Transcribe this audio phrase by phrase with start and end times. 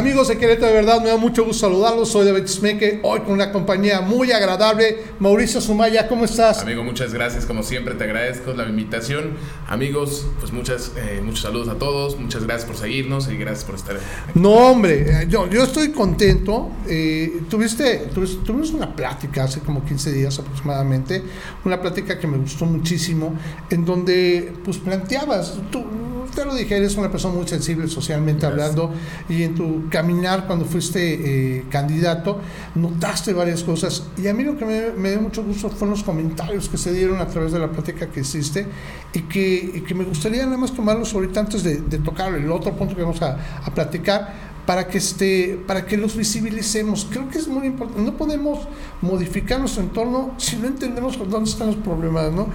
[0.00, 2.08] Amigos de Querétaro, de verdad, me da mucho gusto saludarlos.
[2.08, 4.96] Soy David Smeke, hoy con una compañía muy agradable.
[5.18, 6.62] Mauricio Sumaya, ¿cómo estás?
[6.62, 7.44] Amigo, muchas gracias.
[7.44, 9.36] Como siempre, te agradezco la invitación.
[9.68, 12.18] Amigos, pues muchas, eh, muchos saludos a todos.
[12.18, 14.04] Muchas gracias por seguirnos y gracias por estar aquí.
[14.36, 16.70] No, hombre, yo, yo estoy contento.
[16.88, 21.22] Eh, tuviste, tuviste, tuvimos una plática hace como 15 días aproximadamente,
[21.66, 23.34] una plática que me gustó muchísimo,
[23.68, 25.84] en donde pues planteabas, tú,
[26.30, 28.92] te lo dije, eres una persona muy sensible socialmente hablando
[29.28, 32.40] y en tu caminar cuando fuiste eh, candidato
[32.74, 34.04] notaste varias cosas.
[34.16, 36.92] Y a mí lo que me, me, dio mucho gusto fueron los comentarios que se
[36.92, 38.66] dieron a través de la plática que hiciste
[39.12, 42.50] y que, y que me gustaría nada más tomarlos ahorita antes de, de tocar el
[42.50, 47.04] otro punto que vamos a, a platicar para que, este, para que los visibilicemos.
[47.10, 48.02] Creo que es muy importante.
[48.02, 48.68] No podemos
[49.02, 52.30] modificar nuestro entorno si no entendemos dónde están los problemas.
[52.30, 52.48] ¿no?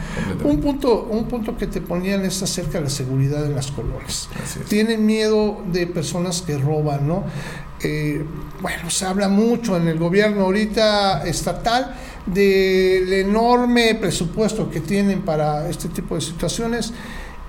[0.46, 4.30] Un, punto, un punto que te ponían es acerca de la seguridad en las colonias.
[4.70, 7.06] Tienen miedo de personas que roban.
[7.06, 7.26] ¿no?
[7.84, 8.24] Eh,
[8.62, 15.68] bueno, se habla mucho en el gobierno ahorita estatal del enorme presupuesto que tienen para
[15.68, 16.94] este tipo de situaciones.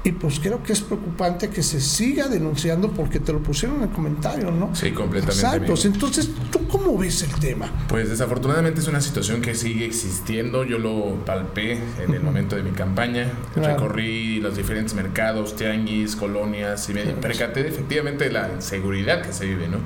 [0.07, 3.83] Y pues creo que es preocupante que se siga denunciando porque te lo pusieron en
[3.85, 4.73] el comentario, ¿no?
[4.73, 5.45] Sí, completamente.
[5.45, 5.75] Exacto.
[5.85, 7.69] Entonces, ¿tú cómo ves el tema?
[7.89, 10.63] Pues desafortunadamente es una situación que sigue existiendo.
[10.63, 13.33] Yo lo palpé en el momento de mi campaña.
[13.55, 13.75] Claro.
[13.75, 19.33] Recorrí los diferentes mercados, tianguis, colonias y me percaté de, efectivamente de la inseguridad que
[19.33, 19.79] se vive, ¿no?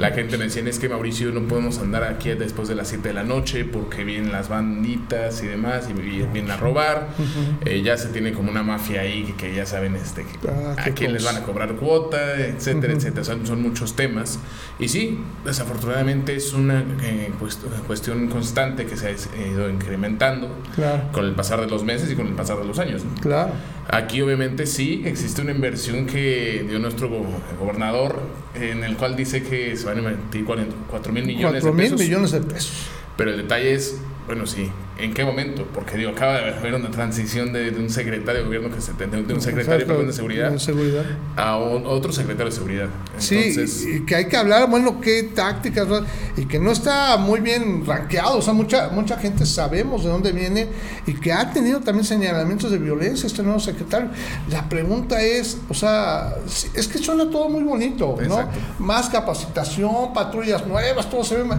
[0.00, 3.08] La gente me decía, es que Mauricio no podemos andar aquí después de las 7
[3.08, 7.08] de la noche porque vienen las banditas y demás y vienen a robar.
[7.18, 7.68] Uh -huh.
[7.68, 10.90] eh, ya se tiene como una mafia ahí que, que ya saben este, ah, a
[10.92, 12.98] quién les van a cobrar cuota, etcétera, uh -huh.
[12.98, 13.24] etcétera.
[13.24, 14.38] Son, son, muchos temas.
[14.78, 17.30] Y sí, desafortunadamente es una eh,
[17.86, 21.12] cuestión constante que se ha ido incrementando claro.
[21.12, 23.04] con el pasar de los meses y con el pasar de los años.
[23.04, 23.20] ¿no?
[23.20, 23.52] Claro.
[23.92, 27.10] Aquí obviamente sí existe una inversión que dio nuestro
[27.58, 28.20] gobernador
[28.54, 31.98] en el cual dice que se van a invertir 4 mil millones 4 de pesos.
[31.98, 32.72] mil millones de pesos.
[33.16, 35.66] Pero el detalle es, bueno, sí, ¿en qué momento?
[35.72, 38.92] Porque digo, acaba de haber una transición de, de un secretario de gobierno que se
[38.92, 40.52] de, de un secretario perdón, de seguridad,
[41.36, 42.88] a un, otro secretario de seguridad.
[43.06, 45.86] Entonces, sí, y que hay que hablar, bueno, qué tácticas,
[46.36, 50.32] y que no está muy bien rankeado, o sea, mucha, mucha gente sabemos de dónde
[50.32, 50.68] viene
[51.06, 54.10] y que ha tenido también señalamientos de violencia este nuevo secretario.
[54.50, 56.34] La pregunta es, o sea,
[56.74, 58.58] es que suena todo muy bonito, Exacto.
[58.78, 58.86] ¿no?
[58.86, 61.58] Más capacitación, patrullas nuevas, todo se ve más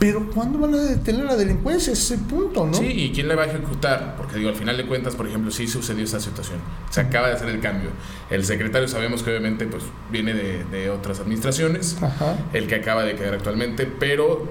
[0.00, 1.92] pero ¿cuándo van a detener la delincuencia?
[1.92, 2.72] Ese es el punto, ¿no?
[2.72, 4.14] Sí, ¿y quién la va a ejecutar?
[4.16, 6.58] Porque digo, al final de cuentas, por ejemplo, sí sucedió esa situación.
[6.88, 7.90] Se acaba de hacer el cambio.
[8.30, 12.34] El secretario sabemos que obviamente pues viene de, de otras administraciones, Ajá.
[12.54, 14.48] el que acaba de quedar actualmente, pero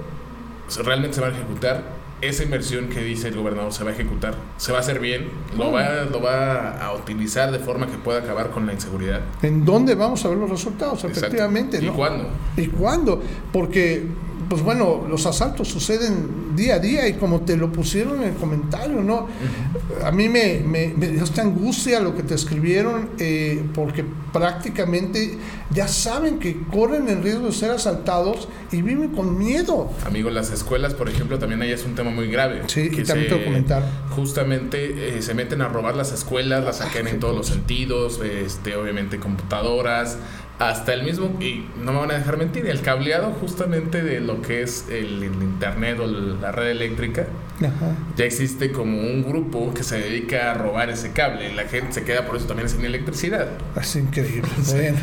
[0.84, 4.34] realmente se va a ejecutar esa inversión que dice el gobernador se va a ejecutar,
[4.58, 8.20] se va a hacer bien, lo va, lo va a utilizar de forma que pueda
[8.20, 9.22] acabar con la inseguridad.
[9.42, 11.02] ¿En dónde vamos a ver los resultados?
[11.04, 11.78] Efectivamente.
[11.80, 11.94] ¿Y ¿no?
[11.94, 12.28] cuándo?
[12.56, 13.22] ¿Y cuándo?
[13.52, 14.06] Porque
[14.50, 18.34] pues bueno, los asaltos suceden día a día y como te lo pusieron en el
[18.34, 19.14] comentario, ¿no?
[19.14, 20.06] Uh -huh.
[20.06, 25.38] A mí me, me, me, dio esta angustia lo que te escribieron eh, porque prácticamente
[25.70, 29.88] ya saben que corren el riesgo de ser asaltados y viven con miedo.
[30.04, 32.62] Amigo, las escuelas, por ejemplo, también ahí es un tema muy grave.
[32.66, 33.88] Sí, que y también se, te comentaron.
[34.16, 38.74] Justamente eh, se meten a robar las escuelas, las saquean en todos los sentidos, este,
[38.74, 40.18] obviamente computadoras,
[40.60, 44.42] hasta el mismo, y no me van a dejar mentir, el cableado justamente de lo
[44.42, 47.26] que es el, el internet o la red eléctrica,
[47.60, 47.96] Ajá.
[48.14, 51.54] ya existe como un grupo que se dedica a robar ese cable.
[51.54, 53.48] La gente se queda por eso también sin electricidad.
[53.80, 54.98] Es increíble, bueno,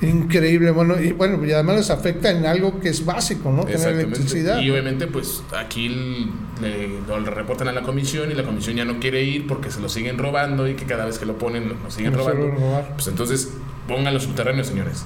[0.00, 0.70] increíble.
[0.70, 3.66] Bueno, y bueno, y además les afecta en algo que es básico, ¿no?
[3.66, 4.62] Tener electricidad.
[4.62, 6.30] Y obviamente, pues aquí
[6.62, 9.78] le, lo reportan a la comisión y la comisión ya no quiere ir porque se
[9.78, 12.46] lo siguen robando y que cada vez que lo ponen lo, siguen no robando.
[12.46, 12.92] Robar.
[12.94, 13.52] Pues entonces
[13.88, 15.04] pongan los subterráneos, señores.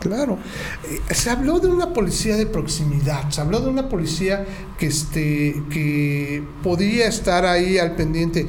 [0.00, 0.38] Claro.
[0.84, 4.44] Eh, se habló de una policía de proximidad, se habló de una policía
[4.78, 8.46] que, este, que podía estar ahí al pendiente.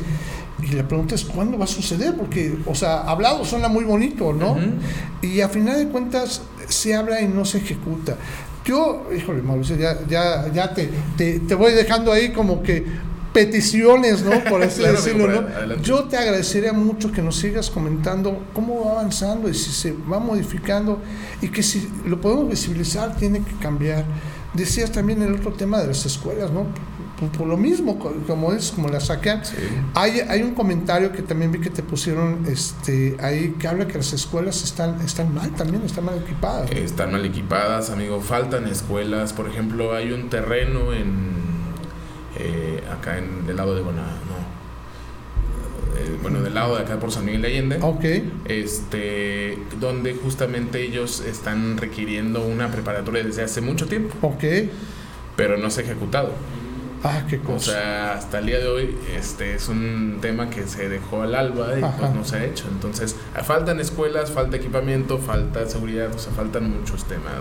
[0.61, 2.16] Y la pregunta es, ¿cuándo va a suceder?
[2.17, 4.53] Porque, o sea, hablado suena muy bonito, ¿no?
[4.53, 4.79] Uh -huh.
[5.22, 8.17] Y a final de cuentas se habla y no se ejecuta.
[8.66, 12.85] Yo, híjole, Mauricio, ya, ya, ya te, te, te voy dejando ahí como que
[13.37, 14.43] peticiones, ¿no?
[14.43, 15.75] Por así claro, decirlo, ¿no?
[15.81, 20.19] Yo te agradecería mucho que nos sigas comentando cómo va avanzando y si se va
[20.19, 20.99] modificando
[21.39, 24.05] y que si lo podemos visibilizar tiene que cambiar.
[24.53, 26.66] Decías también el otro tema de las escuelas, ¿no?
[27.19, 29.45] Por, por lo mismo, como es, como la saquean.
[29.45, 29.55] Sí.
[29.93, 33.97] Hay, hay un comentario que también vi que te pusieron este, ahí que habla que
[33.99, 36.72] las escuelas están, están mal también, están mal equipadas.
[36.72, 38.19] Están mal equipadas, amigo.
[38.19, 39.34] Faltan escuelas.
[39.34, 41.47] Por ejemplo, hay un terreno en
[42.39, 44.57] eh, acá en el lado de Bona, no,
[46.22, 47.79] bueno, del lado de acá por San Miguel de Allende.
[47.81, 48.05] Ok.
[48.45, 54.16] Este, donde justamente ellos están requiriendo una preparatoria desde hace mucho tiempo.
[54.22, 54.43] Ok.
[55.35, 56.34] Pero no se ha ejecutado.
[57.08, 57.56] Ah, qué cosa.
[57.56, 61.36] O sea, hasta el día de hoy este es un tema que se dejó al
[61.36, 62.66] alba y pues no se ha hecho.
[62.72, 67.34] Entonces, faltan escuelas, falta equipamiento, falta seguridad, o sea, faltan muchos temas.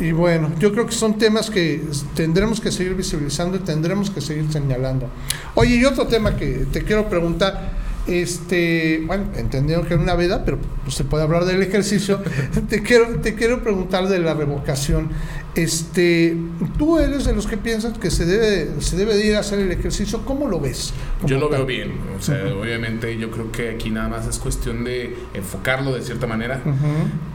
[0.00, 1.82] Y bueno, yo creo que son temas que
[2.14, 5.08] tendremos que seguir visibilizando y tendremos que seguir señalando.
[5.54, 7.75] Oye, y otro tema que te quiero preguntar,
[8.06, 10.58] este, bueno, entendiendo que es una veda, pero
[10.88, 12.20] se puede hablar del ejercicio.
[12.68, 15.10] te quiero, te quiero preguntar de la revocación.
[15.54, 16.36] Este,
[16.76, 19.58] tú eres de los que piensas que se debe, se debe de ir a hacer
[19.58, 20.22] el ejercicio.
[20.24, 20.92] ¿Cómo lo ves?
[21.24, 21.92] Yo lo veo bien.
[22.18, 26.26] O sea, obviamente yo creo que aquí nada más es cuestión de enfocarlo de cierta
[26.26, 26.60] manera.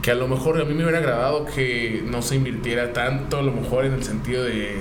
[0.01, 3.41] Que a lo mejor a mí me hubiera agradado que no se invirtiera tanto, a
[3.41, 4.77] lo mejor en el sentido de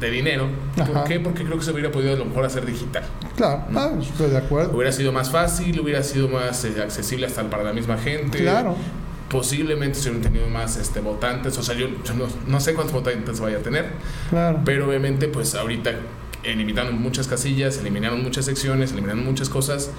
[0.00, 0.48] de dinero.
[0.76, 1.20] ¿Por qué?
[1.20, 3.04] Porque creo que se hubiera podido a lo mejor hacer digital.
[3.36, 4.74] Claro, ah, estoy de acuerdo.
[4.74, 8.38] Hubiera sido más fácil, hubiera sido más eh, accesible hasta para la misma gente.
[8.38, 8.76] Claro.
[9.28, 11.86] Posiblemente se hubieran tenido más este, votantes, o sea, yo,
[12.48, 13.92] no, sé cuántos votantes vaya a tener,
[14.28, 14.60] claro.
[14.64, 15.92] pero obviamente pues ahorita
[16.42, 19.92] eliminaron muchas casillas, eliminaron muchas secciones, eliminaron muchas cosas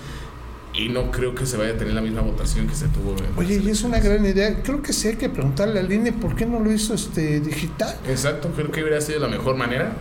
[0.74, 3.16] y no creo que se vaya a tener la misma votación que se tuvo.
[3.38, 4.62] Oye, y es una gran idea.
[4.64, 7.96] Creo que sí hay que preguntarle al INE por qué no lo hizo este digital.
[8.08, 9.94] Exacto, creo que hubiera sido la mejor manera.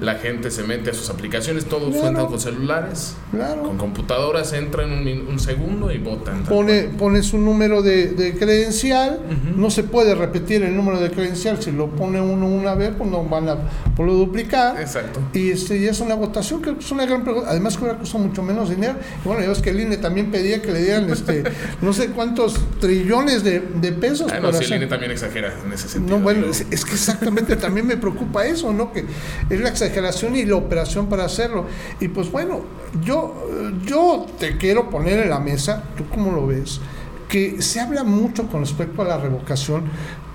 [0.00, 3.16] La gente se mete a sus aplicaciones, todos cuentan con celulares,
[3.62, 6.44] con computadoras, entran un, un segundo y votan.
[6.44, 9.20] Pone, pone su número de, credencial,
[9.56, 13.10] no se puede repetir el número de credencial, si lo pone uno una vez, pues
[13.10, 13.56] no van a
[13.96, 14.80] poderlo duplicar.
[14.80, 15.20] Exacto.
[15.32, 18.42] Y este, es una votación que es una gran pregunta, además que hubiera costado mucho
[18.42, 18.94] menos dinero.
[19.24, 21.44] Y bueno, ya que el INE también pedía que le dieran este,
[21.82, 23.60] no sé cuántos trillones de,
[24.00, 24.30] pesos.
[24.32, 26.16] Ah, no, si el INE también exagera en ese sentido.
[26.16, 28.92] No, bueno, es, es, que exactamente también me preocupa eso, ¿no?
[28.92, 29.04] Que
[29.48, 31.66] es la exageración y la operación para hacerlo.
[32.00, 32.62] Y pues bueno,
[33.02, 33.34] yo,
[33.86, 36.80] yo te quiero poner en la mesa, tú cómo lo ves,
[37.28, 39.84] que se habla mucho con respecto a la revocación,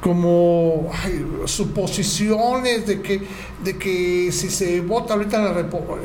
[0.01, 0.91] como
[1.45, 3.21] suposiciones de que,
[3.63, 5.37] de que si se vota ahorita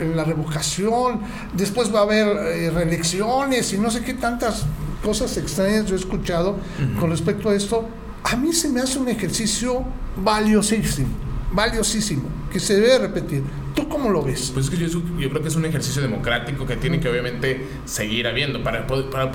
[0.00, 1.20] en la, revocación,
[1.52, 4.64] después va a haber eh, reelecciones y no sé qué tantas
[5.05, 6.56] cosas extrañas yo he escuchado
[6.99, 7.87] con respecto a esto.
[8.25, 9.85] A mí se me hace un ejercicio
[10.17, 13.43] valiosísimo valiosísimo, que se debe repetir.
[13.75, 14.50] ¿Tú cómo lo ves?
[14.52, 17.67] Pues es que yo, yo, creo que es un ejercicio democrático que tiene que obviamente
[17.85, 18.62] seguir habiendo.
[18.62, 19.32] Para, para,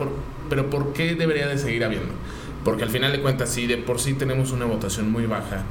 [0.49, 2.13] pero ¿por qué debería de seguir habiendo?
[2.63, 5.63] Porque al final de cuentas, si de por sí tenemos una votación muy baja,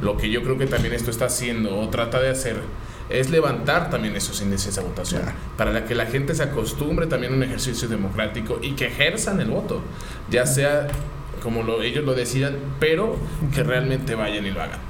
[0.00, 2.56] lo que yo creo que también esto está haciendo o trata de hacer
[3.10, 5.22] es levantar también esos índices de votación,
[5.56, 9.48] para que la gente se acostumbre también a un ejercicio democrático y que ejerzan el
[9.48, 9.82] voto,
[10.30, 10.86] ya sea
[11.42, 13.16] como lo, ellos lo decidan, pero
[13.54, 14.87] que realmente vayan y lo hagan.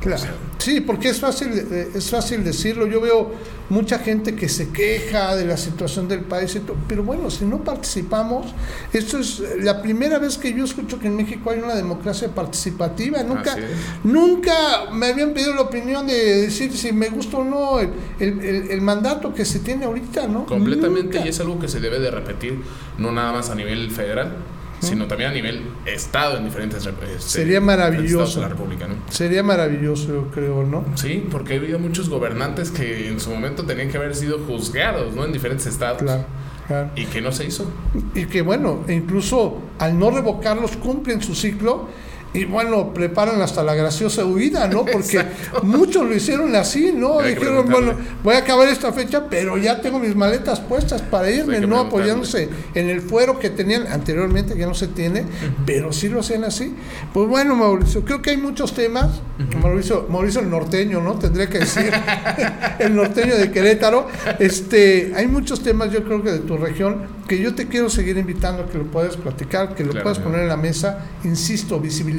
[0.00, 0.48] Claro.
[0.58, 2.86] Sí, porque es fácil, eh, es fácil decirlo.
[2.86, 3.32] Yo veo
[3.68, 7.44] mucha gente que se queja de la situación del país, y todo, pero bueno, si
[7.44, 8.46] no participamos,
[8.92, 13.22] esto es la primera vez que yo escucho que en México hay una democracia participativa.
[13.22, 13.56] Nunca,
[14.04, 18.80] nunca me habían pedido la opinión de decir si me gusta o no el, el,
[18.80, 20.46] mandato que se tiene ahorita, ¿no?
[20.46, 22.60] Completamente, y es algo que se debe de repetir,
[22.98, 24.36] no nada más a nivel federal
[24.80, 28.40] sino también a nivel Estado en diferentes este, Sería maravilloso.
[28.40, 28.94] de la República, ¿no?
[29.10, 30.84] Sería maravilloso, yo creo, ¿no?
[30.94, 35.14] Sí, porque ha habido muchos gobernantes que en su momento tenían que haber sido juzgados,
[35.14, 35.24] ¿no?
[35.24, 36.02] En diferentes estados.
[36.02, 36.24] Claro.
[36.66, 36.90] Claro.
[36.96, 37.70] Y que no se hizo.
[38.14, 41.88] Y que bueno, incluso al no revocarlos cumplen su ciclo
[42.34, 44.84] y bueno, preparan hasta la graciosa huida, ¿no?
[44.84, 45.24] Porque
[45.62, 47.22] muchos lo hicieron así, ¿no?
[47.22, 51.60] Dijeron, bueno, voy a acabar esta fecha, pero ya tengo mis maletas puestas para irme,
[51.60, 51.78] ¿no?
[51.78, 55.24] Apoyándose en el fuero que tenían anteriormente, ya no se tiene,
[55.64, 56.74] pero sí lo hacen así.
[57.14, 59.22] Pues bueno, Mauricio, creo que hay muchos temas.
[59.62, 61.14] Mauricio, Mauricio el norteño, ¿no?
[61.14, 61.90] Tendría que decir,
[62.78, 64.06] el norteño de Querétaro.
[64.38, 68.18] Este, hay muchos temas, yo creo que de tu región, que yo te quiero seguir
[68.18, 71.06] invitando a que lo puedas platicar, que lo puedas poner en la mesa.
[71.24, 72.17] Insisto, visibilizar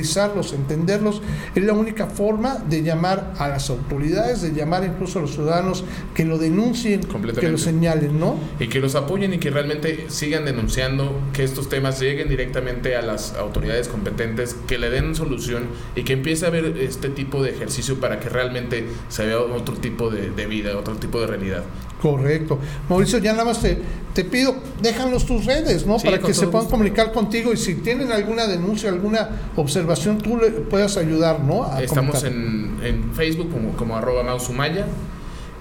[0.54, 1.22] entenderlos,
[1.56, 5.84] es la única forma de llamar a las autoridades, de llamar incluso a los ciudadanos
[6.14, 8.38] que lo denuncien, que lo señalen, ¿no?
[8.60, 13.02] Y que los apoyen y que realmente sigan denunciando, que estos temas lleguen directamente a
[13.02, 15.64] las autoridades competentes, que le den solución
[15.96, 19.76] y que empiece a haber este tipo de ejercicio para que realmente se vea otro
[19.76, 21.64] tipo de, de vida, otro tipo de realidad.
[22.02, 22.60] Correcto.
[22.88, 23.78] Mauricio, ya nada más te,
[24.14, 25.98] te pido, déjanos tus redes, ¿no?
[25.98, 30.52] Para que se puedan comunicar contigo y si tienen alguna denuncia, alguna observación, tú le
[30.52, 31.70] puedas ayudar, ¿no?
[31.80, 34.86] estamos en, en, Facebook como, como arroba mausumaya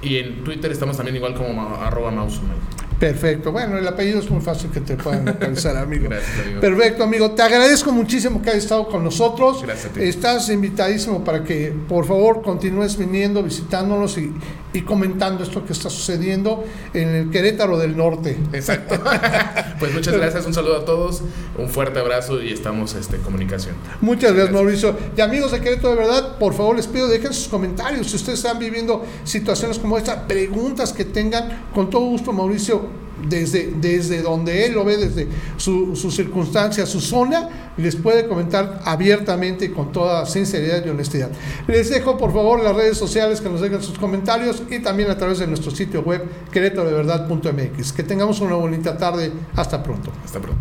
[0.03, 2.61] y en Twitter estamos también igual como arroba mausumaya.
[2.99, 3.53] Perfecto.
[3.53, 6.09] Bueno, el apellido es muy fácil que te puedan localizar, amigo.
[6.09, 6.61] Gracias, amigo.
[6.61, 7.31] Perfecto, amigo.
[7.31, 9.63] Te agradezco muchísimo que hayas estado con nosotros.
[9.63, 10.03] Gracias a ti.
[10.03, 14.33] Estás invitadísimo para que, por favor, continúes viniendo, visitándonos y,
[14.73, 18.39] y comentando esto que está sucediendo en el Querétaro del Norte.
[18.53, 19.01] Exacto.
[19.79, 21.23] pues muchas gracias, un saludo a todos,
[21.57, 23.75] un fuerte abrazo y estamos este, en comunicación.
[24.01, 24.97] Muchas gracias, Mauricio.
[25.17, 28.39] Y amigos de Querétaro de verdad, por favor les pido dejen sus comentarios si ustedes
[28.39, 34.67] están viviendo situaciones como esta, preguntas que tengan, con todo gusto Mauricio desde, desde donde
[34.67, 39.93] él lo ve, desde su, su circunstancia, su zona, les puede comentar abiertamente y con
[39.93, 41.31] toda sinceridad y honestidad.
[41.67, 45.17] Les dejo por favor las redes sociales que nos dejen sus comentarios y también a
[45.17, 47.93] través de nuestro sitio web querétarodeverdad.mx.
[47.93, 49.33] Que tengamos una bonita tarde.
[49.55, 50.11] Hasta pronto.
[50.25, 50.61] Hasta pronto.